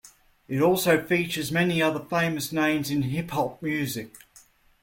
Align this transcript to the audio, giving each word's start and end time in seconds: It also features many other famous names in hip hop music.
It 0.47 0.63
also 0.63 0.99
features 0.99 1.51
many 1.51 1.79
other 1.79 2.03
famous 2.03 2.51
names 2.51 2.89
in 2.89 3.03
hip 3.03 3.29
hop 3.29 3.61
music. 3.61 4.15